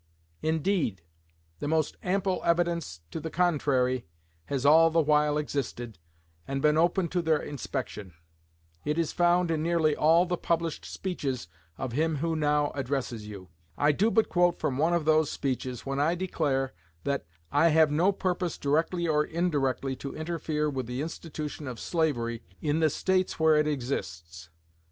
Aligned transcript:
Indeed, 0.41 1.03
the 1.59 1.67
most 1.67 1.95
ample 2.01 2.41
evidence 2.43 3.01
to 3.11 3.19
the 3.19 3.29
contrary 3.29 4.07
has 4.45 4.65
all 4.65 4.89
the 4.89 4.99
while 4.99 5.37
existed 5.37 5.99
and 6.47 6.59
been 6.59 6.75
open 6.75 7.07
to 7.09 7.21
their 7.21 7.37
inspection. 7.39 8.15
It 8.83 8.97
is 8.97 9.11
found 9.11 9.51
in 9.51 9.61
nearly 9.61 9.95
all 9.95 10.25
the 10.25 10.37
published 10.37 10.85
speeches 10.85 11.47
of 11.77 11.91
him 11.91 12.15
who 12.15 12.35
now 12.35 12.71
addresses 12.73 13.27
you. 13.27 13.49
I 13.77 13.91
do 13.91 14.09
but 14.09 14.27
quote 14.27 14.57
from 14.59 14.79
one 14.79 14.95
of 14.95 15.05
those 15.05 15.29
speeches 15.29 15.85
when 15.85 15.99
I 15.99 16.15
declare 16.15 16.73
that 17.03 17.27
"I 17.51 17.67
have 17.67 17.91
no 17.91 18.11
purpose, 18.11 18.57
directly 18.57 19.07
or 19.07 19.23
indirectly, 19.23 19.95
to 19.97 20.15
interfere 20.15 20.67
with 20.67 20.87
the 20.87 21.03
institution 21.03 21.67
of 21.67 21.79
slavery 21.79 22.41
in 22.59 22.79
the 22.79 22.89
States 22.89 23.39
where 23.39 23.55
it 23.55 23.67
exists. 23.67 24.49